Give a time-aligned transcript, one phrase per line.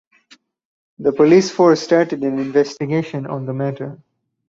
[0.97, 3.99] The police force started an investigation on the matter.